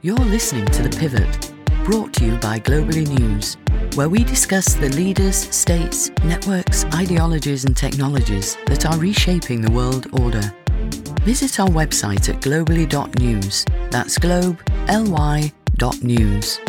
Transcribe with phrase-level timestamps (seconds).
[0.00, 1.52] You're listening to The Pivot,
[1.84, 3.56] brought to you by Globally News,
[3.96, 10.06] where we discuss the leaders, states, networks, ideologies, and technologies that are reshaping the world
[10.20, 10.54] order.
[11.22, 13.64] Visit our website at globally.news.
[13.90, 16.60] That's globe, L-Y, dot news.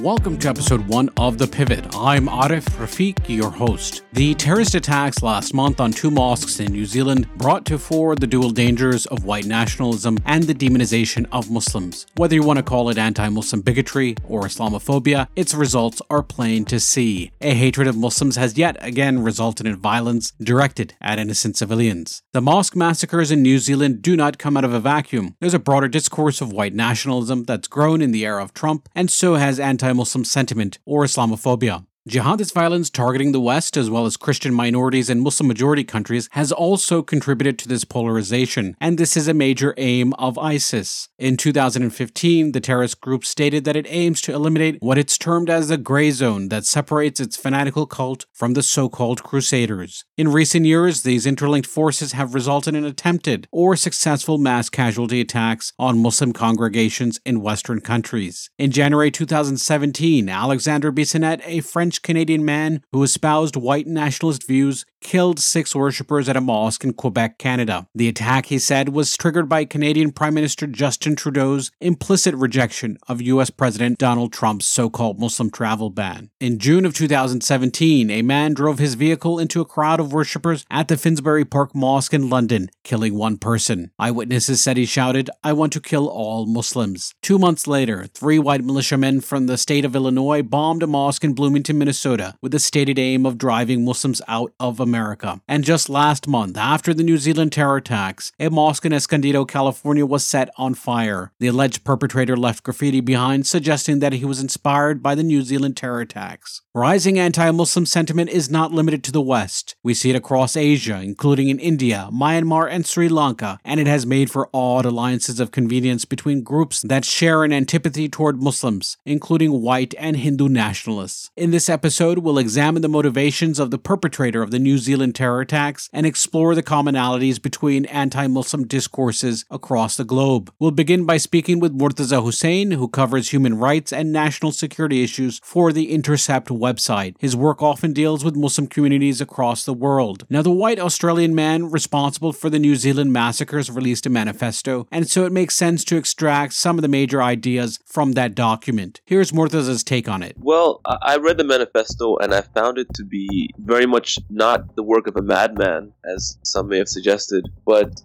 [0.00, 1.96] Welcome to episode one of The Pivot.
[1.96, 4.02] I'm Arif Rafiq, your host.
[4.18, 8.26] The terrorist attacks last month on two mosques in New Zealand brought to fore the
[8.26, 12.04] dual dangers of white nationalism and the demonization of Muslims.
[12.16, 16.64] Whether you want to call it anti Muslim bigotry or Islamophobia, its results are plain
[16.64, 17.30] to see.
[17.40, 22.24] A hatred of Muslims has yet again resulted in violence directed at innocent civilians.
[22.32, 25.36] The mosque massacres in New Zealand do not come out of a vacuum.
[25.38, 29.12] There's a broader discourse of white nationalism that's grown in the era of Trump, and
[29.12, 31.84] so has anti Muslim sentiment or Islamophobia.
[32.08, 36.50] Jihadist violence targeting the West, as well as Christian minorities and Muslim majority countries, has
[36.50, 41.10] also contributed to this polarization, and this is a major aim of ISIS.
[41.18, 45.68] In 2015, the terrorist group stated that it aims to eliminate what it's termed as
[45.68, 50.06] the gray zone that separates its fanatical cult from the so called crusaders.
[50.16, 55.74] In recent years, these interlinked forces have resulted in attempted or successful mass casualty attacks
[55.78, 58.48] on Muslim congregations in Western countries.
[58.56, 65.38] In January 2017, Alexander Bissonnette, a French Canadian man who espoused white nationalist views killed
[65.38, 67.86] six worshippers at a mosque in Quebec, Canada.
[67.94, 73.22] The attack, he said, was triggered by Canadian Prime Minister Justin Trudeau's implicit rejection of
[73.22, 76.30] US President Donald Trump's so called Muslim travel ban.
[76.40, 80.88] In June of 2017, a man drove his vehicle into a crowd of worshippers at
[80.88, 83.90] the Finsbury Park Mosque in London, killing one person.
[83.98, 87.14] Eyewitnesses said he shouted, I want to kill all Muslims.
[87.22, 91.34] Two months later, three white militiamen from the state of Illinois bombed a mosque in
[91.34, 95.40] Bloomington, Minnesota, with the stated aim of driving Muslims out of America.
[95.46, 100.04] And just last month, after the New Zealand terror attacks, a mosque in Escondido, California
[100.04, 101.32] was set on fire.
[101.40, 105.76] The alleged perpetrator left graffiti behind, suggesting that he was inspired by the New Zealand
[105.76, 106.62] terror attacks.
[106.74, 109.74] Rising anti Muslim sentiment is not limited to the West.
[109.82, 114.06] We see it across Asia, including in India, Myanmar, and Sri Lanka, and it has
[114.06, 119.62] made for odd alliances of convenience between groups that share an antipathy toward Muslims, including
[119.62, 121.30] white and Hindu nationalists.
[121.36, 125.40] In this episode, we'll examine the motivations of the perpetrator of the New Zealand terror
[125.40, 130.52] attacks and explore the commonalities between anti Muslim discourses across the globe.
[130.58, 135.40] We'll begin by speaking with Murtaza Hussain, who covers human rights and national security issues
[135.44, 137.14] for The Intercept website.
[137.18, 140.26] His work often deals with Muslim communities across the world.
[140.28, 145.08] Now, the white Australian man responsible for the New Zealand massacres released a manifesto, and
[145.08, 149.00] so it makes sense to extract some of the major ideas from that document.
[149.04, 150.34] Here's Murtaza's take on it.
[150.38, 154.82] Well, I read the manifesto and I found it to be very much not the
[154.82, 158.00] work of a madman, as some may have suggested, but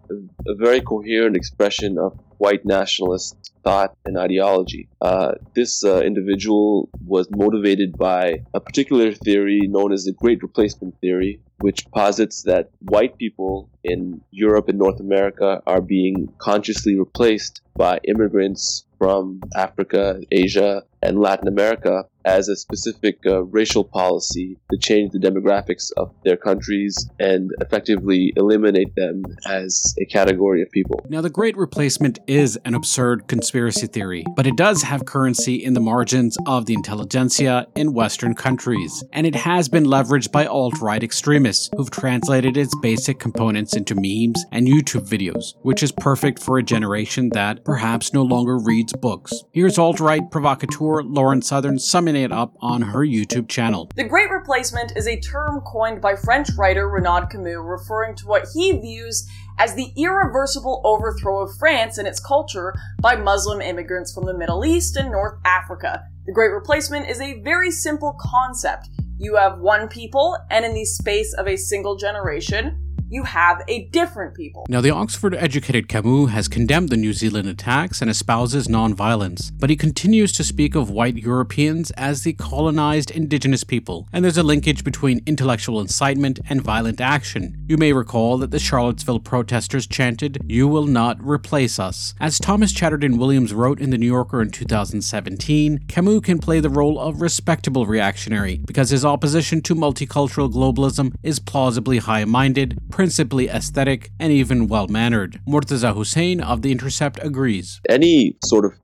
[0.47, 4.89] a very coherent expression of white nationalist thought and ideology.
[5.01, 10.99] Uh, this uh, individual was motivated by a particular theory known as the Great Replacement
[10.99, 17.61] Theory, which posits that white people in Europe and North America are being consciously replaced
[17.75, 24.77] by immigrants from Africa, Asia, and Latin America as a specific uh, racial policy to
[24.77, 30.99] change the demographics of their countries and effectively eliminate them as a category of people.
[31.09, 35.73] Now, the Great Replacement is an absurd conspiracy theory, but it does have currency in
[35.73, 40.79] the margins of the intelligentsia in Western countries, and it has been leveraged by alt
[40.81, 46.41] right extremists who've translated its basic components into memes and YouTube videos, which is perfect
[46.41, 49.33] for a generation that perhaps no longer reads books.
[49.51, 51.79] Here's alt right provocateur Lauren Southern
[52.15, 53.89] it up on her YouTube channel.
[53.95, 58.47] The Great Replacement is a term coined by French writer Renaud Camus referring to what
[58.53, 59.27] he views
[59.59, 64.65] as the irreversible overthrow of France and its culture by Muslim immigrants from the Middle
[64.65, 66.03] East and North Africa.
[66.25, 68.89] The Great Replacement is a very simple concept.
[69.17, 72.82] You have one people, and in the space of a single generation,
[73.13, 74.65] you have a different people.
[74.67, 79.69] Now, the Oxford educated Camus has condemned the New Zealand attacks and espouses nonviolence, but
[79.69, 84.41] he continues to speak of white Europeans as the colonized indigenous people, and there's a
[84.41, 87.55] linkage between intellectual incitement and violent action.
[87.67, 92.15] You may recall that the Charlottesville protesters chanted, You will not replace us.
[92.19, 96.69] As Thomas Chatterton Williams wrote in The New Yorker in 2017, Camus can play the
[96.69, 103.49] role of respectable reactionary because his opposition to multicultural globalism is plausibly high minded, principally
[103.49, 105.41] aesthetic, and even well mannered.
[105.45, 107.81] Murtaza Hussain of The Intercept agrees.
[107.89, 108.75] Any sort of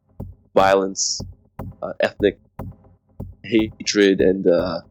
[0.53, 1.21] violence,
[1.81, 2.37] uh, ethnic
[3.45, 4.81] hatred, and uh,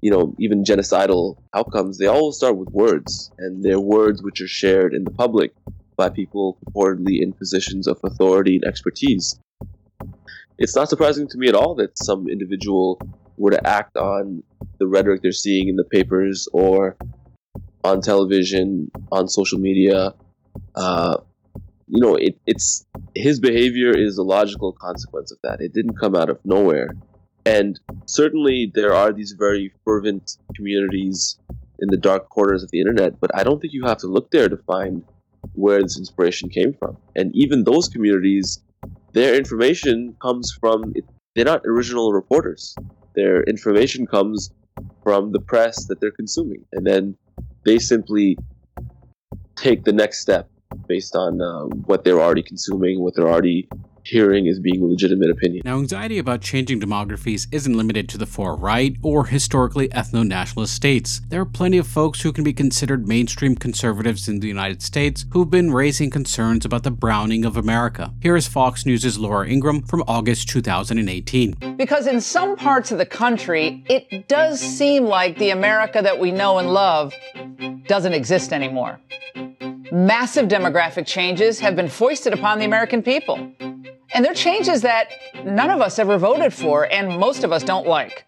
[0.00, 4.48] you know even genocidal outcomes, they all start with words, and they're words which are
[4.48, 5.52] shared in the public
[5.98, 9.38] by people purportedly in positions of authority and expertise.
[10.56, 12.98] It's not surprising to me at all that some individual
[13.36, 14.42] were to act on
[14.78, 16.96] the rhetoric they're seeing in the papers or
[17.84, 20.14] on television, on social media.
[20.74, 21.16] Uh,
[21.88, 25.60] you know, it, it's his behavior is a logical consequence of that.
[25.60, 26.88] It didn't come out of nowhere.
[27.44, 31.38] And certainly there are these very fervent communities
[31.80, 34.30] in the dark corners of the internet, but I don't think you have to look
[34.30, 35.02] there to find
[35.54, 36.96] where this inspiration came from.
[37.16, 38.60] And even those communities,
[39.12, 40.94] their information comes from,
[41.34, 42.76] they're not original reporters.
[43.16, 44.50] Their information comes
[45.02, 46.64] from the press that they're consuming.
[46.72, 47.16] And then
[47.64, 48.36] they simply
[49.56, 50.48] take the next step
[50.88, 53.68] based on uh, what they're already consuming, what they're already
[54.04, 55.62] hearing as being a legitimate opinion.
[55.64, 60.74] Now, anxiety about changing demographies isn't limited to the far right or historically ethno nationalist
[60.74, 61.20] states.
[61.28, 65.24] There are plenty of folks who can be considered mainstream conservatives in the United States
[65.30, 68.12] who've been raising concerns about the browning of America.
[68.20, 71.76] Here is Fox News' Laura Ingraham from August 2018.
[71.76, 76.30] Because in some parts of the country, it does seem like the America that we
[76.30, 77.14] know and love
[77.86, 79.00] doesn't exist anymore.
[79.92, 83.52] Massive demographic changes have been foisted upon the American people.
[84.14, 84.42] And they're mm-hmm.
[84.42, 85.10] changes that
[85.44, 88.26] none of us ever voted for and most of us don't like.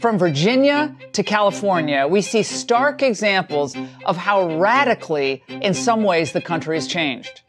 [0.00, 3.76] From Virginia to California, we see stark examples
[4.06, 7.42] of how radically, in some ways, the country has changed.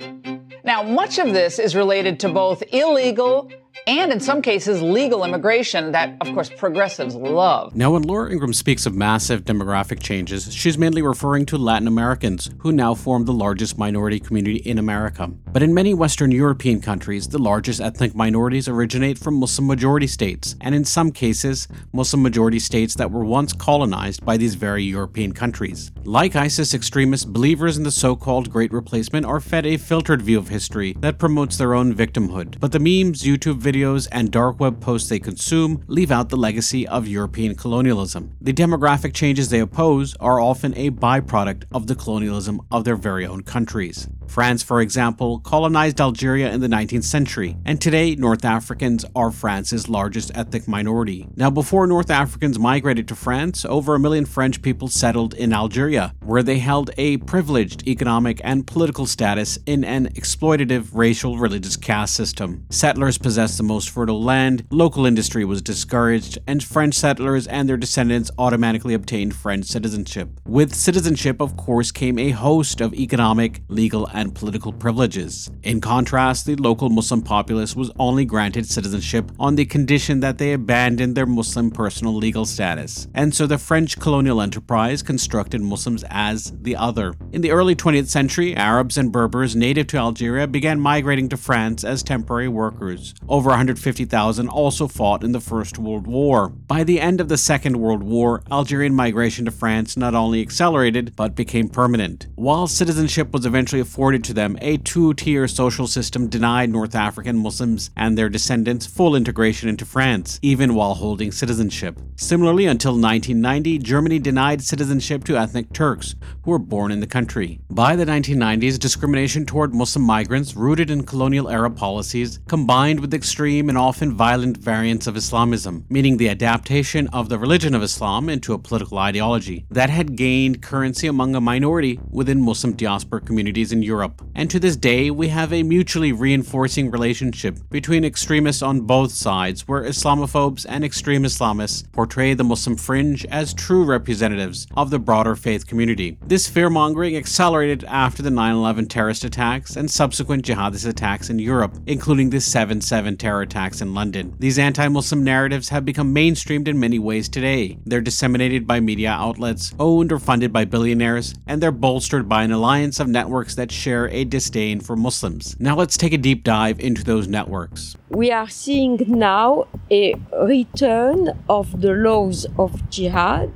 [0.64, 3.52] Now, much of this is related to both illegal
[3.88, 7.76] and in some cases legal immigration that, of course, progressives love.
[7.76, 12.50] Now, when Laura Ingraham speaks of massive demographic changes, she's mainly referring to Latin Americans,
[12.60, 15.28] who now form the largest minority community in America.
[15.52, 20.56] But in many Western European countries, the largest ethnic minorities originate from Muslim majority states,
[20.62, 25.34] and in some cases, Muslim majority states that were once colonized by these very European
[25.34, 25.92] countries.
[26.04, 30.38] Like ISIS extremists, believers in the so called Great Replacement are fed a filtered view
[30.38, 32.60] of history that promotes their own victimhood.
[32.60, 36.88] But the memes, YouTube videos, and dark web posts they consume leave out the legacy
[36.88, 38.36] of European colonialism.
[38.42, 43.26] The demographic changes they oppose are often a byproduct of the colonialism of their very
[43.26, 44.08] own countries.
[44.28, 49.90] France, for example, colonized Algeria in the 19th century, and today North Africans are France's
[49.90, 51.28] largest ethnic minority.
[51.36, 56.14] Now, before North Africans migrated to France, over a million French people settled in Algeria,
[56.24, 62.14] where they held a privileged economic and political status in an exploitative racial religious caste
[62.14, 62.66] system.
[62.70, 67.78] Settlers possessed the most fertile land, local industry was discouraged, and French settlers and their
[67.78, 70.30] descendants automatically obtained French citizenship.
[70.46, 75.50] With citizenship, of course, came a host of economic, legal, and political privileges.
[75.64, 80.54] In contrast, the local Muslim populace was only granted citizenship on the condition that they
[80.54, 83.08] abandoned their Muslim personal legal status.
[83.14, 87.14] And so the French colonial enterprise constructed Muslims as the other.
[87.32, 91.84] In the early 20th century, Arabs and Berbers native to Algeria began migrating to France
[91.84, 93.14] as temporary workers.
[93.40, 96.50] Over 150,000 also fought in the First World War.
[96.50, 101.16] By the end of the Second World War, Algerian migration to France not only accelerated
[101.16, 102.28] but became permanent.
[102.36, 107.38] While citizenship was eventually afforded to them, a two tier social system denied North African
[107.38, 111.98] Muslims and their descendants full integration into France, even while holding citizenship.
[112.18, 117.62] Similarly, until 1990, Germany denied citizenship to ethnic Turks who were born in the country.
[117.70, 123.70] By the 1990s, discrimination toward Muslim migrants, rooted in colonial era policies, combined with extreme
[123.70, 128.54] and often violent variants of Islamism, meaning the adaptation of the religion of Islam into
[128.54, 133.84] a political ideology that had gained currency among a minority within Muslim diaspora communities in
[133.84, 139.12] Europe and to this day we have a mutually reinforcing relationship between extremists on both
[139.12, 144.98] sides, where Islamophobes and extreme Islamists portray the Muslim fringe as true representatives of the
[144.98, 146.18] broader faith community.
[146.26, 151.38] This fear mongering accelerated after the 9 11 terrorist attacks and subsequent jihadist attacks in
[151.38, 154.34] Europe, including the 7 7 terror attacks in London.
[154.40, 157.78] These anti Muslim narratives have become mainstreamed in many ways today.
[157.86, 162.52] They're disseminated by media outlets, owned or funded by billionaires, and they're bolstered by an
[162.52, 165.56] alliance of networks that share a disdain for Muslims.
[165.60, 167.96] Now let's take a deep dive into those networks.
[168.10, 173.52] We are seeing now a return of the laws of jihad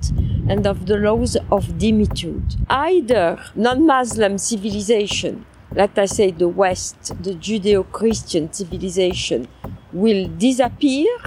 [0.47, 2.55] and of the laws of dhimmitude.
[2.69, 9.47] Either non Muslim civilization, let us say the West, the Judeo Christian civilization,
[9.91, 11.17] will disappear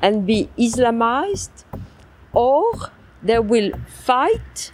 [0.00, 1.64] and be Islamized,
[2.32, 2.72] or
[3.22, 4.70] they will fight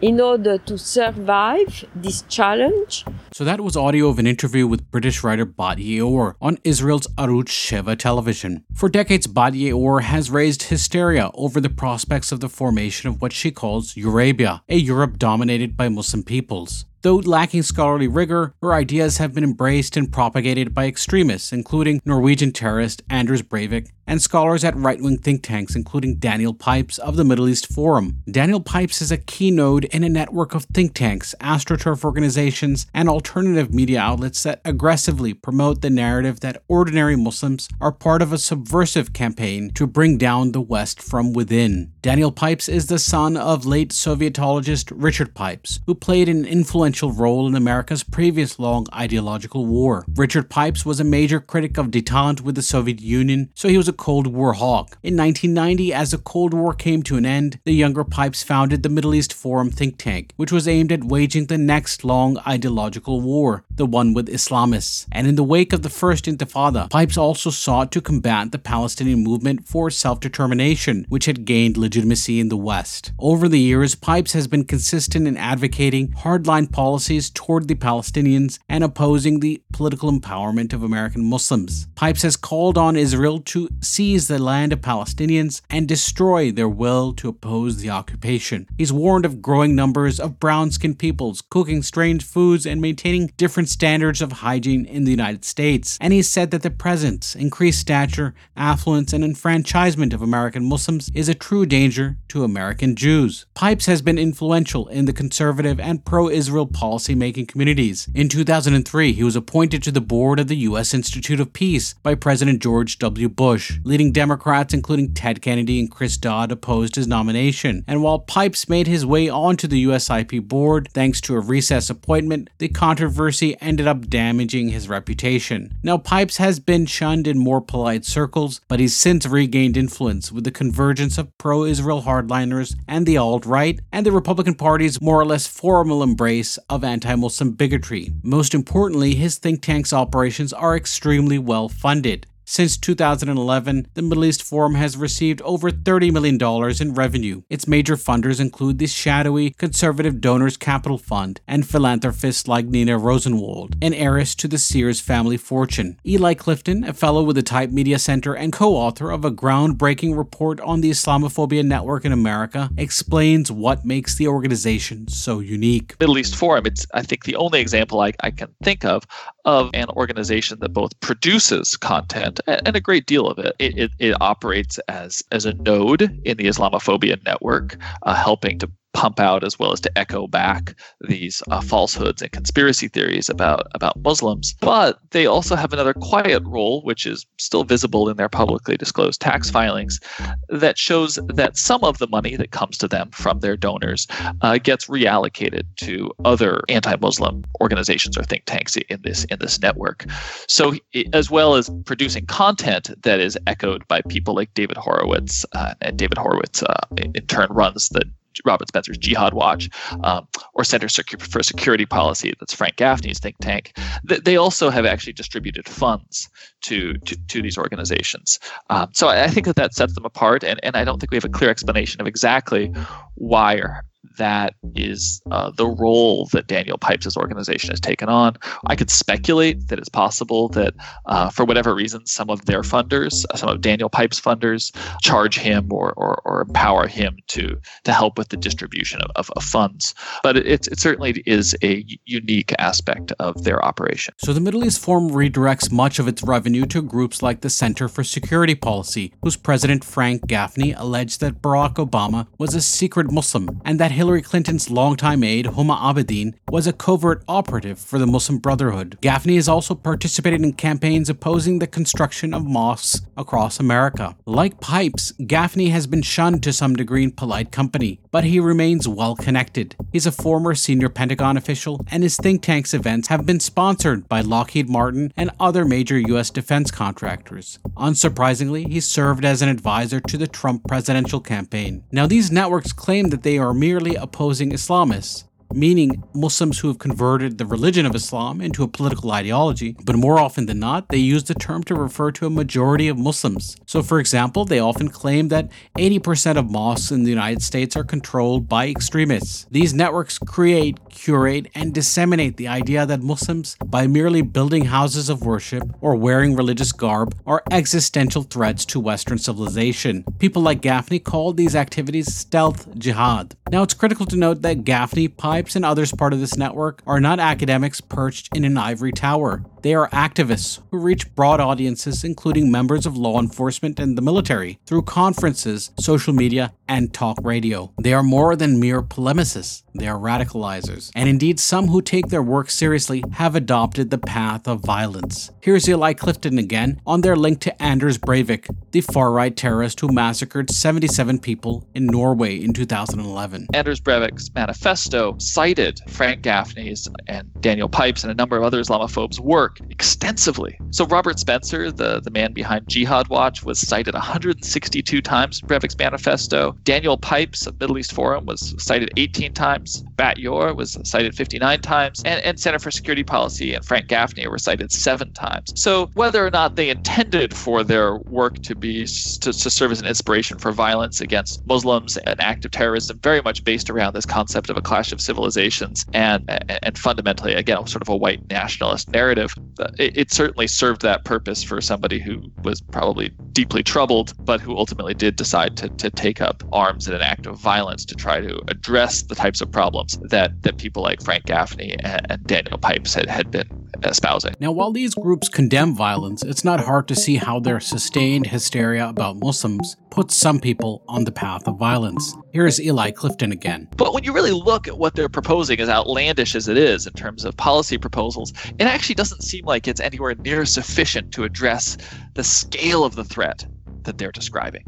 [0.00, 3.04] in order to survive this challenge.
[3.32, 7.48] So that was audio of an interview with British writer Bat Ye'or on Israel's Arutz
[7.48, 8.64] Sheva television.
[8.74, 13.32] For decades, Bat Ye'or has raised hysteria over the prospects of the formation of what
[13.32, 16.84] she calls Eurabia, a Europe dominated by Muslim peoples.
[17.02, 22.52] Though lacking scholarly rigor, her ideas have been embraced and propagated by extremists, including Norwegian
[22.52, 27.24] terrorist Anders Breivik and scholars at right wing think tanks, including Daniel Pipes of the
[27.24, 28.22] Middle East Forum.
[28.30, 33.08] Daniel Pipes is a key node in a network of think tanks, astroturf organizations, and
[33.08, 38.38] alternative media outlets that aggressively promote the narrative that ordinary Muslims are part of a
[38.38, 41.91] subversive campaign to bring down the West from within.
[42.02, 47.46] Daniel Pipes is the son of late Sovietologist Richard Pipes, who played an influential role
[47.46, 50.04] in America's previous long ideological war.
[50.16, 53.86] Richard Pipes was a major critic of detente with the Soviet Union, so he was
[53.86, 54.98] a Cold War hawk.
[55.04, 58.88] In 1990, as the Cold War came to an end, the younger Pipes founded the
[58.88, 63.64] Middle East Forum think tank, which was aimed at waging the next long ideological war,
[63.70, 65.06] the one with Islamists.
[65.12, 69.22] And in the wake of the First Intifada, Pipes also sought to combat the Palestinian
[69.22, 73.12] movement for self determination, which had gained legitimacy in the West.
[73.18, 78.82] Over the years, Pipes has been consistent in advocating hardline policies toward the Palestinians and
[78.82, 81.86] opposing the political empowerment of American Muslims.
[81.94, 87.12] Pipes has called on Israel to seize the land of Palestinians and destroy their will
[87.12, 88.66] to oppose the occupation.
[88.78, 93.68] He's warned of growing numbers of brown skinned peoples cooking strange foods and maintaining different
[93.68, 95.98] standards of hygiene in the United States.
[96.00, 101.28] And he said that the presence, increased stature, affluence, and enfranchisement of American Muslims is
[101.28, 103.44] a true danger to American Jews.
[103.54, 108.08] Pipes has been influential in the conservative and pro Israel policy making communities.
[108.14, 110.94] In 2003, he was appointed to the board of the U.S.
[110.94, 113.28] Institute of Peace by President George W.
[113.28, 113.80] Bush.
[113.82, 117.82] Leading Democrats, including Ted Kennedy and Chris Dodd, opposed his nomination.
[117.88, 122.48] And while Pipes made his way onto the USIP board thanks to a recess appointment,
[122.58, 125.76] the controversy ended up damaging his reputation.
[125.82, 130.44] Now, Pipes has been shunned in more polite circles, but he's since regained influence with
[130.44, 135.18] the convergence of pro Israel hardliners and the alt right, and the Republican Party's more
[135.18, 138.12] or less formal embrace of anti Muslim bigotry.
[138.22, 142.26] Most importantly, his think tank's operations are extremely well funded.
[142.44, 146.38] Since 2011, the Middle East Forum has received over $30 million
[146.80, 147.42] in revenue.
[147.48, 153.76] Its major funders include the shadowy Conservative Donors Capital Fund and philanthropists like Nina Rosenwald,
[153.80, 155.98] an heiress to the Sears family fortune.
[156.04, 160.16] Eli Clifton, a fellow with the Type Media Center and co author of a groundbreaking
[160.16, 165.94] report on the Islamophobia network in America, explains what makes the organization so unique.
[166.00, 169.04] Middle East Forum, it's, I think, the only example I, I can think of
[169.44, 173.54] of an organization that both produces content and a great deal of it.
[173.58, 178.70] It, it, it operates as as a node in the Islamophobia network, uh, helping to
[178.94, 183.66] pump out as well as to echo back these uh, falsehoods and conspiracy theories about
[183.74, 184.54] about Muslims.
[184.60, 189.20] But they also have another quiet role, which is still visible in their publicly disclosed
[189.20, 190.00] tax filings,
[190.48, 194.06] that shows that some of the money that comes to them from their donors
[194.42, 200.06] uh, gets reallocated to other anti-Muslim organizations or think tanks in this in this network.
[200.48, 200.74] So
[201.12, 205.98] as well as producing content that is echoed by people like David Horowitz, uh, and
[205.98, 208.04] David Horowitz uh, in turn runs the
[208.44, 209.68] Robert Spencer's Jihad Watch
[210.02, 215.12] um, or Center for Security Policy, that's Frank Gaffney's think tank, they also have actually
[215.12, 216.28] distributed funds
[216.62, 218.38] to to, to these organizations.
[218.70, 221.16] Um, so I, think that that sets them apart, and, and I don't think we
[221.16, 222.72] have a clear explanation of exactly
[223.14, 223.84] why or
[224.16, 228.36] that is uh, the role that Daniel Pipes' organization has taken on.
[228.66, 230.74] I could speculate that it's possible that,
[231.06, 235.72] uh, for whatever reason, some of their funders, some of Daniel Pipes' funders, charge him
[235.72, 239.94] or, or, or empower him to to help with the distribution of, of, of funds.
[240.22, 244.14] But it, it certainly is a unique aspect of their operation.
[244.18, 247.88] So the Middle East Forum redirects much of its revenue to groups like the Center
[247.88, 253.60] for Security Policy, whose president Frank Gaffney alleged that Barack Obama was a secret Muslim
[253.64, 258.38] and that Hillary Clinton's longtime aide, Huma Abedin, was a covert operative for the Muslim
[258.38, 258.98] Brotherhood.
[259.00, 264.16] Gaffney has also participated in campaigns opposing the construction of mosques across America.
[264.26, 268.88] Like Pipes, Gaffney has been shunned to some degree in polite company, but he remains
[268.88, 269.76] well connected.
[269.92, 274.20] He's a former senior Pentagon official, and his think tank's events have been sponsored by
[274.20, 276.30] Lockheed Martin and other major U.S.
[276.30, 277.60] defense contractors.
[277.76, 281.84] Unsurprisingly, he served as an advisor to the Trump presidential campaign.
[281.92, 287.38] Now, these networks claim that they are merely opposing Islamists meaning Muslims who have converted
[287.38, 291.24] the religion of Islam into a political ideology, but more often than not, they use
[291.24, 293.56] the term to refer to a majority of Muslims.
[293.66, 297.84] So, for example, they often claim that 80% of mosques in the United States are
[297.84, 299.46] controlled by extremists.
[299.50, 305.24] These networks create curate, and disseminate the idea that Muslims, by merely building houses of
[305.24, 310.04] worship or wearing religious garb, are existential threats to Western civilization.
[310.18, 313.34] People like Gaffney called these activities stealth jihad.
[313.50, 315.08] Now, it's critical to note that Gaffney,
[315.54, 319.44] And others part of this network are not academics perched in an ivory tower.
[319.62, 324.58] They are activists who reach broad audiences, including members of law enforcement and the military,
[324.66, 327.72] through conferences, social media, and talk radio.
[327.80, 330.90] They are more than mere polemicists, they are radicalizers.
[330.94, 335.30] And indeed, some who take their work seriously have adopted the path of violence.
[335.40, 339.92] Here's Eli Clifton again on their link to Anders Breivik, the far right terrorist who
[339.92, 343.46] massacred 77 people in Norway in 2011.
[343.54, 349.20] Anders Breivik's manifesto cited Frank Gaffney's and Daniel Pipes and a number of other Islamophobes'
[349.20, 350.58] work extensively.
[350.70, 355.78] So Robert Spencer, the, the man behind Jihad Watch, was cited 162 times in Breivik's
[355.78, 356.56] manifesto.
[356.62, 359.84] Daniel Pipes of Middle East Forum was cited 18 times.
[359.96, 362.02] Bat Ye'or was cited 59 times.
[362.04, 365.52] And, and Center for Security Policy and Frank Gaffney were cited seven times.
[365.56, 369.80] So whether or not they intended for their work to be to, to serve as
[369.80, 374.50] an inspiration for violence against Muslims and active terrorism, very much based around this concept
[374.50, 376.24] of a clash of civilizations and
[376.62, 379.34] and fundamentally again sort of a white nationalist narrative.
[379.58, 384.40] Uh, it, it certainly served that purpose for somebody who was probably deeply troubled, but
[384.40, 387.94] who ultimately did decide to, to take up arms in an act of violence to
[387.94, 392.26] try to address the types of problems that, that people like Frank Gaffney and, and
[392.26, 393.48] Daniel Pipes had, had been
[393.84, 394.34] espousing.
[394.40, 398.88] Now, while these groups condemn violence, it's not hard to see how their sustained hysteria
[398.88, 402.16] about Muslims puts some people on the path of violence.
[402.32, 403.68] Here's Eli Clifton again.
[403.76, 406.92] But when you really look at what they're proposing, as outlandish as it is in
[406.94, 411.76] terms of policy proposals, it actually doesn't seem like it's anywhere near sufficient to address
[412.14, 413.44] the scale of the threat
[413.82, 414.64] that they're describing.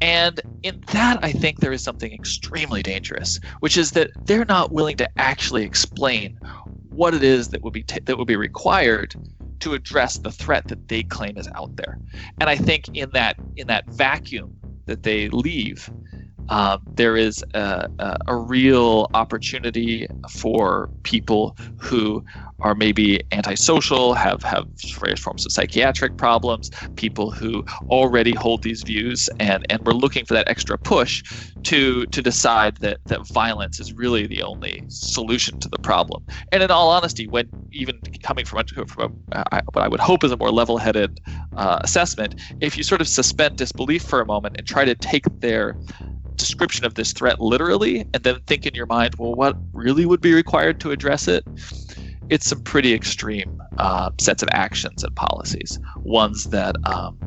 [0.00, 4.72] And in that, I think there is something extremely dangerous, which is that they're not
[4.72, 6.38] willing to actually explain
[6.90, 9.14] what it is that would be t- that would be required
[9.60, 11.98] to address the threat that they claim is out there.
[12.40, 14.56] And I think in that in that vacuum
[14.86, 15.90] that they leave,
[16.48, 22.24] um, there is a, a, a, real opportunity for people who
[22.60, 24.64] are maybe antisocial, have have
[24.98, 30.24] various forms of psychiatric problems, people who already hold these views, and and we're looking
[30.24, 31.22] for that extra push
[31.64, 36.22] to to decide that that violence is really the only solution to the problem.
[36.52, 40.24] And in all honesty, when even coming from a, from a, what I would hope
[40.24, 41.20] is a more level-headed
[41.56, 45.24] uh, assessment, if you sort of suspend disbelief for a moment and try to take
[45.40, 45.76] their
[46.36, 50.20] description of this threat literally and then think in your mind, well, what really would
[50.20, 51.44] be required to address it?
[52.30, 57.18] It's some pretty extreme uh, sets of actions and policies, ones that um,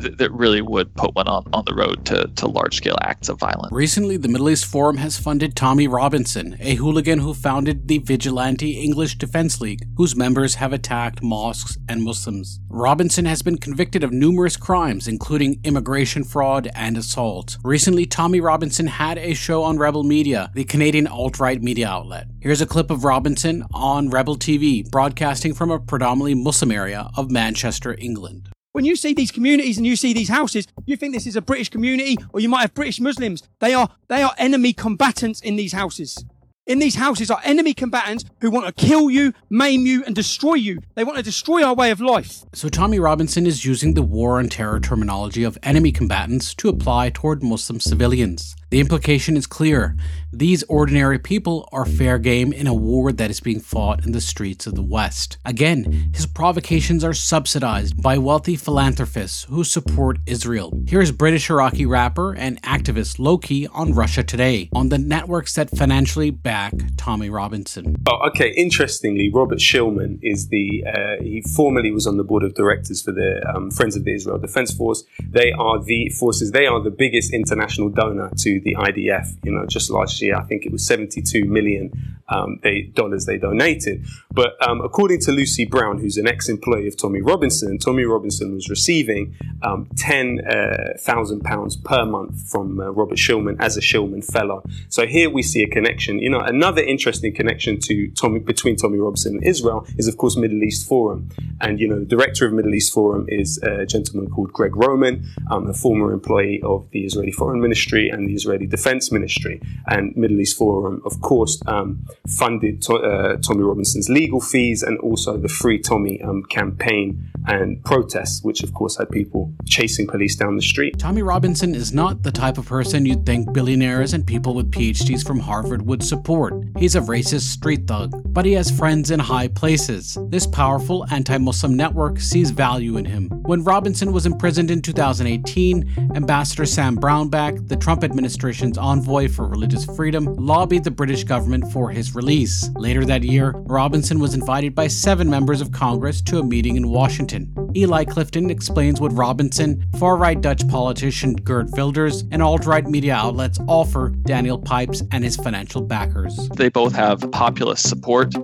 [0.00, 3.28] th- that really would put one on, on the road to, to large scale acts
[3.28, 3.72] of violence.
[3.72, 8.80] Recently, the Middle East Forum has funded Tommy Robinson, a hooligan who founded the Vigilante
[8.80, 12.60] English Defense League, whose members have attacked mosques and Muslims.
[12.68, 17.56] Robinson has been convicted of numerous crimes, including immigration fraud and assault.
[17.64, 22.26] Recently, Tommy Robinson had a show on Rebel Media, the Canadian alt right media outlet.
[22.40, 27.30] Here's a clip of Robinson on Rebel TV, broadcasting from a predominantly Muslim area of
[27.30, 28.48] Manchester, England.
[28.78, 31.42] When you see these communities and you see these houses, you think this is a
[31.42, 33.42] British community or you might have British Muslims.
[33.58, 36.24] They are, they are enemy combatants in these houses.
[36.64, 40.54] In these houses are enemy combatants who want to kill you, maim you, and destroy
[40.54, 40.78] you.
[40.94, 42.44] They want to destroy our way of life.
[42.54, 47.10] So, Tommy Robinson is using the war on terror terminology of enemy combatants to apply
[47.10, 48.54] toward Muslim civilians.
[48.70, 49.96] The implication is clear.
[50.30, 54.20] These ordinary people are fair game in a war that is being fought in the
[54.20, 55.38] streets of the West.
[55.42, 60.70] Again, his provocations are subsidized by wealthy philanthropists who support Israel.
[60.86, 66.30] Here's British Iraqi rapper and activist Lowkey on Russia Today, on the networks that financially
[66.30, 67.96] back Tommy Robinson.
[68.06, 68.50] Oh, okay.
[68.50, 73.12] Interestingly, Robert Shillman is the, uh, he formerly was on the board of directors for
[73.12, 75.04] the um, Friends of the Israel Defense Force.
[75.26, 79.26] They are the forces, they are the biggest international donor to the IDF.
[79.44, 83.38] You know, just last year, I think it was 72 million um, they, dollars they
[83.38, 84.04] donated.
[84.30, 88.68] But um, according to Lucy Brown, who's an ex-employee of Tommy Robinson, Tommy Robinson was
[88.68, 94.62] receiving um, 10,000 uh, pounds per month from uh, Robert Shillman as a Shillman Fellow.
[94.88, 96.18] So here we see a connection.
[96.18, 100.36] You know, another interesting connection to Tommy between Tommy Robinson and Israel is, of course,
[100.36, 101.30] Middle East Forum.
[101.60, 105.26] And you know, the director of Middle East Forum is a gentleman called Greg Roman,
[105.50, 109.60] um, a former employee of the Israeli Foreign Ministry and the Israeli Israeli Defense Ministry.
[109.86, 114.98] And Middle East Forum, of course, um, funded to, uh, Tommy Robinson's legal fees and
[115.00, 120.36] also the Free Tommy um, campaign and protests, which of course had people chasing police
[120.36, 120.98] down the street.
[120.98, 125.26] Tommy Robinson is not the type of person you'd think billionaires and people with PhDs
[125.26, 126.54] from Harvard would support.
[126.78, 130.18] He's a racist street thug, but he has friends in high places.
[130.28, 133.28] This powerful anti Muslim network sees value in him.
[133.44, 138.04] When Robinson was imprisoned in 2018, Ambassador Sam Brownback, the Trump
[138.38, 142.70] administration's envoy for religious freedom, lobbied the British government for his release.
[142.76, 146.88] Later that year, Robinson was invited by seven members of Congress to a meeting in
[146.88, 147.52] Washington.
[147.76, 153.14] Eli Clifton explains what Robinson, far right Dutch politician Geert Wilders, and alt right media
[153.14, 156.36] outlets offer Daniel Pipes and his financial backers.
[156.56, 158.34] They both have populist support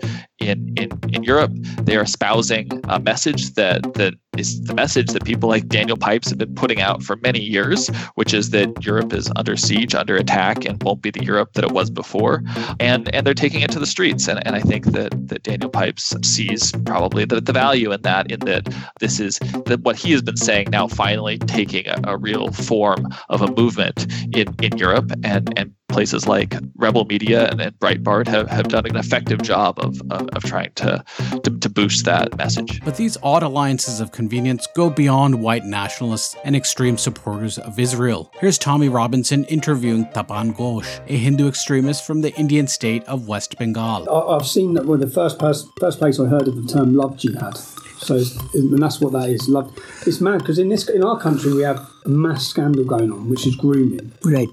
[0.40, 1.52] in, in, in Europe.
[1.82, 6.28] They are espousing a message that, that is the message that people like Daniel Pipes
[6.28, 10.16] have been putting out for many years, which is that Europe is under siege, under
[10.16, 12.42] attack, and won't be the Europe that it was before.
[12.80, 14.28] And and they're taking it to the streets.
[14.28, 18.30] And, and I think that, that Daniel Pipes sees probably the, the value in that,
[18.30, 22.16] in that this is that what he has been saying now finally taking a, a
[22.16, 27.61] real form of a movement in, in Europe and, and places like Rebel Media and,
[27.61, 31.05] and Breitbart have, have done an effective job of, of, of trying to,
[31.44, 32.81] to, to boost that message.
[32.85, 38.33] But these odd alliances of convenience go beyond white nationalists and extreme supporters of Israel.
[38.40, 43.57] Here's Tommy Robinson interviewing Tapan Ghosh, a Hindu extremist from the Indian state of West
[43.59, 44.11] Bengal.
[44.11, 47.16] I've seen that well, the first, pers- first place I heard of the term love
[47.16, 47.61] jihad.
[48.04, 48.22] So,
[48.54, 49.48] and that's what that is.
[49.48, 49.72] Love.
[50.06, 53.28] It's mad because in this, in our country, we have a mass scandal going on,
[53.28, 54.12] which is grooming.
[54.24, 54.48] Right.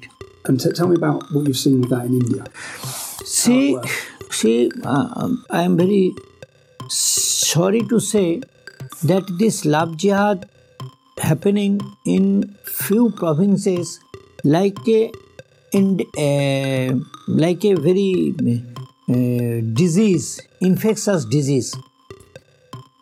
[0.46, 2.46] And t- tell me about what you've seen with that in India.
[3.26, 3.78] See,
[4.30, 6.14] see, uh, I am very
[6.90, 8.42] sorry to say
[9.04, 10.50] that this love jihad
[11.18, 14.00] happening in few provinces
[14.44, 15.12] like a
[15.72, 18.34] in, uh, like a very
[19.10, 21.74] uh, disease, infectious disease.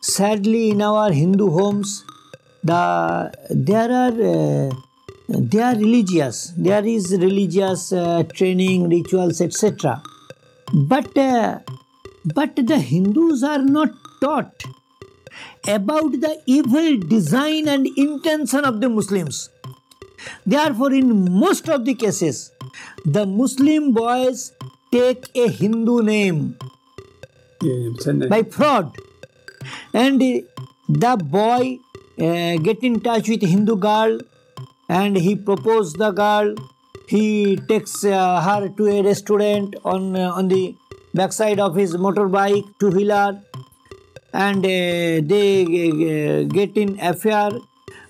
[0.10, 2.04] Sadly, in our Hindu homes,
[2.63, 4.69] the there are uh,
[5.30, 6.54] they are religious.
[6.58, 10.02] There is religious uh, training, rituals, etc.
[10.74, 11.60] But uh,
[12.26, 13.89] but the Hindus are not
[14.22, 14.63] taught
[15.67, 19.50] about the evil design and intention of the Muslims.
[20.45, 22.52] Therefore, in most of the cases,
[23.06, 24.52] the Muslim boys
[24.91, 26.58] take a Hindu name
[28.30, 28.98] by fraud,
[29.93, 31.80] and the boy
[32.19, 34.19] uh, get in touch with Hindu girl,
[34.88, 36.56] and he propose the girl.
[37.08, 40.75] He takes uh, her to a restaurant on uh, on the
[41.13, 43.41] backside of his motorbike, two wheeler,
[44.34, 47.52] and uh, they uh, get in affair.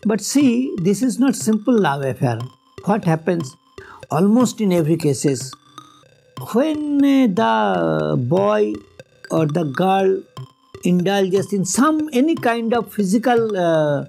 [0.06, 2.40] But see, this is not simple love affair.
[2.86, 3.56] What happens?
[4.12, 5.54] Almost in every cases,
[6.54, 8.74] when uh, the boy
[9.30, 10.24] or the girl
[10.84, 14.06] indulges in some any kind of physical uh,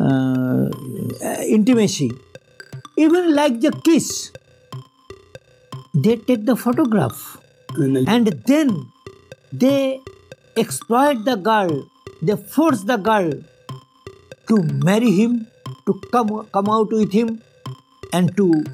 [0.00, 0.68] uh,
[1.46, 2.10] intimacy,
[2.96, 4.32] even like the kiss,
[5.94, 7.38] they take the photograph.
[7.76, 8.86] And then
[9.52, 10.00] they
[10.56, 11.88] exploit the girl,
[12.22, 13.30] they force the girl
[14.48, 15.46] to marry him,
[15.86, 17.42] to come, come out with him,
[18.12, 18.64] and to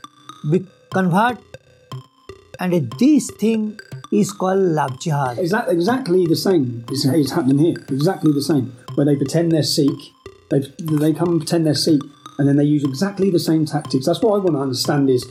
[0.50, 1.38] be convert.
[2.61, 3.78] And this thing
[4.20, 5.38] is called love jihad.
[5.38, 7.77] Exactly, exactly the same is, is happening here.
[7.88, 10.12] Exactly the same, where they pretend they're Sikh,
[10.50, 12.03] they they come and pretend they're Sikh,
[12.38, 14.07] and then they use exactly the same tactics.
[14.07, 15.11] That's what I want to understand.
[15.11, 15.31] Is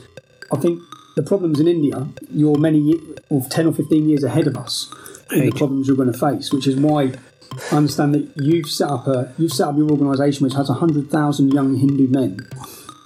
[0.52, 0.80] I think
[1.16, 4.92] the problems in India, you're many, or ten or fifteen years ahead of us
[5.32, 7.12] in the problems you're going to face, which is why
[7.72, 11.10] I understand that you've set up a you've set up your organisation, which has hundred
[11.10, 12.38] thousand young Hindu men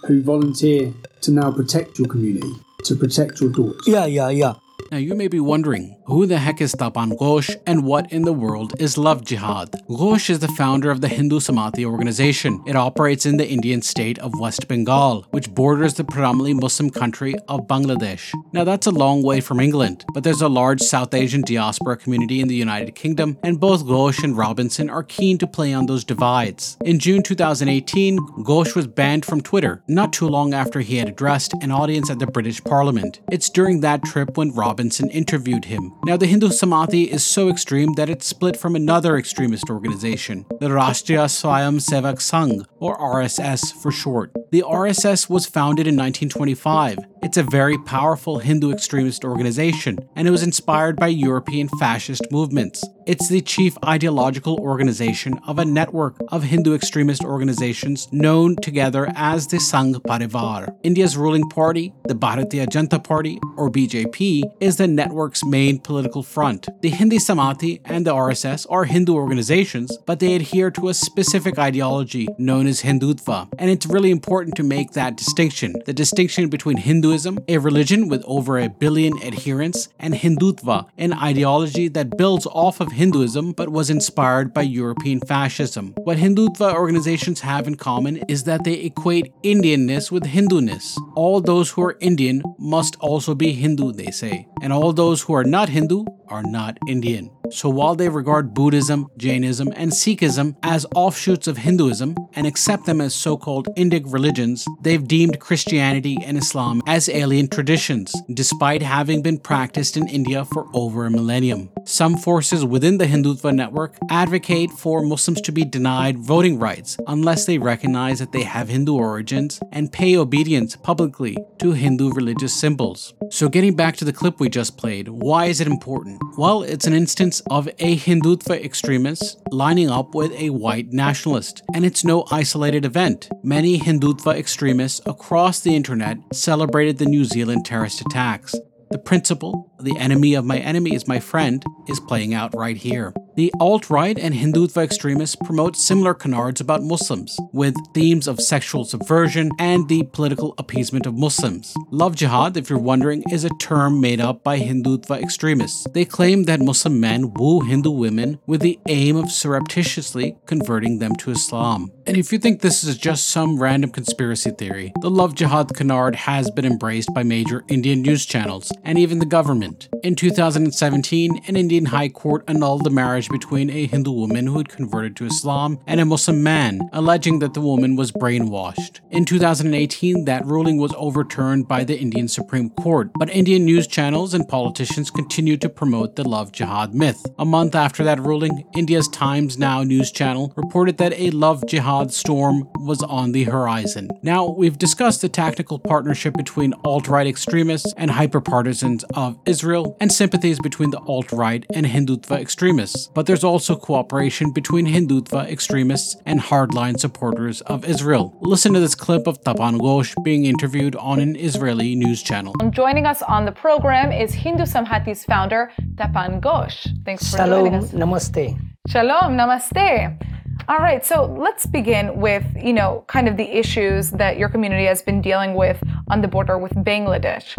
[0.06, 3.86] who volunteer to now protect your community, to protect your daughters.
[3.86, 4.54] Yeah, yeah, yeah.
[4.90, 8.32] Now, you may be wondering, who the heck is Tapan Ghosh and what in the
[8.32, 9.70] world is Love Jihad?
[9.86, 12.62] Ghosh is the founder of the Hindu Samhati organization.
[12.66, 17.34] It operates in the Indian state of West Bengal, which borders the predominantly Muslim country
[17.48, 18.32] of Bangladesh.
[18.54, 22.40] Now, that's a long way from England, but there's a large South Asian diaspora community
[22.40, 26.02] in the United Kingdom, and both Ghosh and Robinson are keen to play on those
[26.02, 26.78] divides.
[26.82, 31.52] In June 2018, Ghosh was banned from Twitter, not too long after he had addressed
[31.60, 33.20] an audience at the British Parliament.
[33.30, 35.92] It's during that trip when Robinson Robinson interviewed him.
[36.04, 40.68] Now, the Hindu Samhati is so extreme that it's split from another extremist organization, the
[40.68, 44.32] Rashtriya Swayam Sevak Sangh, or RSS for short.
[44.52, 46.98] The RSS was founded in 1925.
[47.24, 52.84] It's a very powerful Hindu extremist organization, and it was inspired by European fascist movements.
[53.08, 59.46] It's the chief ideological organization of a network of Hindu extremist organizations known together as
[59.46, 60.76] the Sangh Parivar.
[60.82, 66.68] India's ruling party, the Bharatiya Janata Party, or BJP, is the network's main political front.
[66.82, 71.58] The Hindi Samajwadi and the RSS are Hindu organizations, but they adhere to a specific
[71.58, 76.76] ideology known as Hindutva, and it's really important to make that distinction the distinction between
[76.76, 82.82] Hinduism, a religion with over a billion adherents, and Hindutva, an ideology that builds off
[82.82, 85.94] of Hinduism but was inspired by European fascism.
[85.98, 90.98] What Hindutva organizations have in common is that they equate Indianness with Hinduness.
[91.14, 95.34] All those who are Indian must also be Hindu, they say, and all those who
[95.34, 97.30] are not Hindu are not Indian.
[97.50, 103.00] So while they regard Buddhism, Jainism, and Sikhism as offshoots of Hinduism and accept them
[103.00, 109.22] as so called Indic religions, they've deemed Christianity and Islam as alien traditions, despite having
[109.22, 111.70] been practiced in India for over a millennium.
[111.84, 117.46] Some forces within the Hindutva network advocate for Muslims to be denied voting rights unless
[117.46, 123.14] they recognize that they have Hindu origins and pay obedience publicly to Hindu religious symbols.
[123.30, 126.20] So, getting back to the clip we just played, why is it important?
[126.36, 131.84] Well, it's an instance of a Hindutva extremist lining up with a white nationalist, and
[131.84, 133.28] it's no isolated event.
[133.42, 138.54] Many Hindutva extremists across the internet celebrated the New Zealand terrorist attacks.
[138.90, 143.12] The principle, the enemy of my enemy is my friend, is playing out right here.
[143.38, 148.84] The alt right and Hindutva extremists promote similar canards about Muslims, with themes of sexual
[148.84, 151.72] subversion and the political appeasement of Muslims.
[151.92, 155.86] Love jihad, if you're wondering, is a term made up by Hindutva extremists.
[155.94, 161.14] They claim that Muslim men woo Hindu women with the aim of surreptitiously converting them
[161.18, 161.92] to Islam.
[162.08, 166.16] And if you think this is just some random conspiracy theory, the love jihad canard
[166.16, 169.88] has been embraced by major Indian news channels and even the government.
[170.02, 174.68] In 2017, an Indian high court annulled the marriage between a Hindu woman who had
[174.68, 179.00] converted to Islam and a Muslim man, alleging that the woman was brainwashed.
[179.10, 184.34] In 2018, that ruling was overturned by the Indian Supreme Court, but Indian news channels
[184.34, 187.24] and politicians continued to promote the love jihad myth.
[187.38, 192.12] A month after that ruling, India's Times Now news channel reported that a love jihad
[192.12, 194.08] storm was on the horizon.
[194.22, 199.96] Now, we've discussed the tactical partnership between alt right extremists and hyper partisans of Israel
[200.00, 205.50] and sympathies between the alt right and Hindutva extremists but there's also cooperation between Hindutva
[205.50, 208.38] extremists and hardline supporters of Israel.
[208.42, 212.54] Listen to this clip of Tapan Ghosh being interviewed on an Israeli news channel.
[212.60, 216.86] Um, joining us on the program is Hindu Samjwadi's founder, Tapan Ghosh.
[217.04, 217.90] Thanks for Shalom, joining us.
[217.90, 218.56] Shalom, Namaste.
[218.86, 220.24] Shalom, namaste.
[220.68, 224.84] All right, so let's begin with, you know, kind of the issues that your community
[224.84, 227.58] has been dealing with on the border with Bangladesh.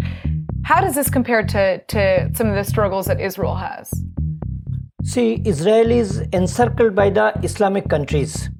[0.64, 3.92] How does this compare to, to some of the struggles that Israel has?
[5.02, 8.50] See, Israel is encircled by the Islamic countries.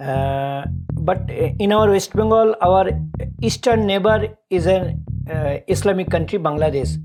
[0.00, 2.90] Uh, but in our West Bengal, our
[3.40, 6.96] eastern neighbor is an uh, Islamic country, Bangladesh.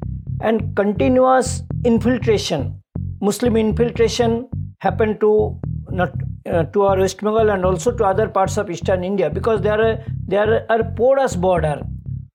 [0.42, 2.82] And continuous infiltration,
[3.22, 5.60] Muslim infiltration happened to
[5.92, 6.12] not
[6.52, 9.80] uh, to our West Bengal and also to other parts of eastern India because there
[9.80, 11.84] are there are porous border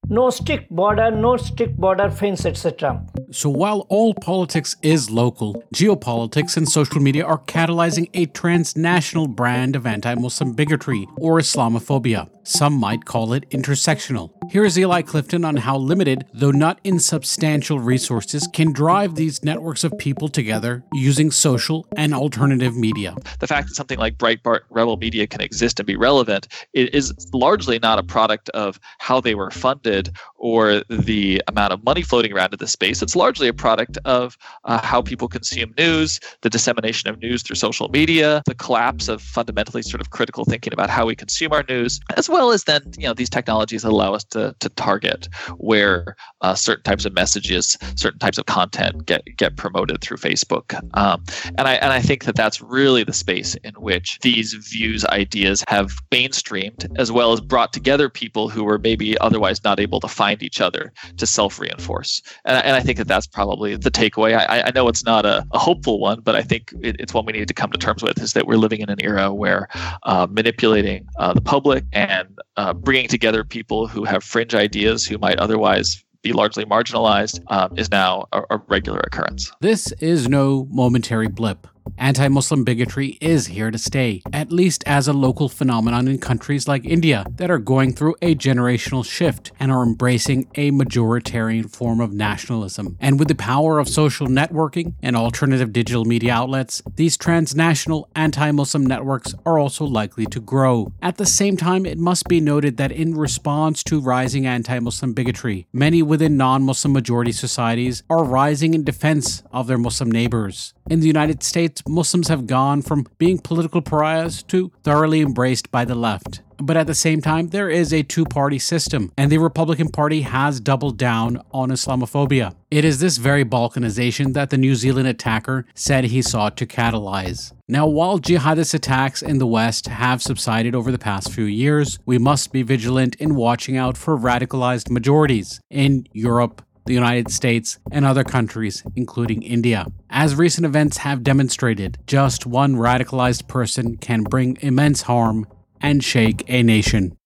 [0.09, 3.05] no strict border, no strict border fence, etc.
[3.31, 9.77] So while all politics is local, geopolitics and social media are catalyzing a transnational brand
[9.77, 12.29] of anti Muslim bigotry or Islamophobia.
[12.49, 14.31] Some might call it intersectional.
[14.53, 19.83] Here is Eli Clifton on how limited, though not insubstantial, resources can drive these networks
[19.83, 23.17] of people together using social and alternative media.
[23.41, 27.81] The fact that something like Breitbart Rebel Media can exist and be relevant is largely
[27.81, 32.53] not a product of how they were funded or the amount of money floating around
[32.53, 33.03] in the space.
[33.03, 37.57] It's largely a product of uh, how people consume news, the dissemination of news through
[37.57, 41.65] social media, the collapse of fundamentally sort of critical thinking about how we consume our
[41.69, 46.17] news, as well as then you know these technologies allow us to to target where
[46.41, 50.79] uh, certain types of messages, certain types of content get get promoted through Facebook.
[50.97, 51.25] Um,
[51.59, 55.65] and I and I think that that's really the space in which these views, ideas
[55.69, 60.09] have mainstreamed, as well as brought together people who were maybe otherwise not able to
[60.09, 62.23] find each other to self reinforce.
[62.45, 64.37] And, and I think that that's probably the takeaway.
[64.37, 67.27] I, I know it's not a, a hopeful one, but I think it, it's one
[67.27, 69.69] we need to come to terms with is that we're living in an era where
[70.05, 72.26] uh, manipulating uh, the public and
[72.57, 77.77] uh, bringing together people who have fringe ideas who might otherwise be largely marginalized um,
[77.79, 79.53] is now a, a regular occurrence.
[79.61, 81.67] This is no momentary blip.
[81.99, 86.69] Anti Muslim bigotry is here to stay, at least as a local phenomenon in countries
[86.69, 92.01] like India that are going through a generational shift and are embracing a majoritarian form
[92.01, 92.97] of nationalism.
[93.01, 98.51] And with the power of social networking and alternative digital media outlets, these transnational anti
[98.51, 100.93] Muslim networks are also likely to grow.
[101.03, 105.13] At the same time, it must be noted that in response to rising anti Muslim
[105.13, 110.75] bigotry, many within non Muslim majority societies are rising in defense of their Muslim neighbors.
[110.89, 115.85] In the United States, Muslims have gone from being political pariahs to thoroughly embraced by
[115.85, 116.43] the left.
[116.59, 120.23] But at the same time, there is a two party system, and the Republican Party
[120.23, 122.55] has doubled down on Islamophobia.
[122.71, 127.53] It is this very balkanization that the New Zealand attacker said he sought to catalyze.
[127.69, 132.19] Now, while jihadist attacks in the West have subsided over the past few years, we
[132.19, 138.05] must be vigilant in watching out for radicalized majorities in Europe, the United States, and
[138.05, 139.87] other countries, including India.
[140.11, 145.47] As recent events have demonstrated, just one radicalized person can bring immense harm
[145.81, 147.17] and shake a nation.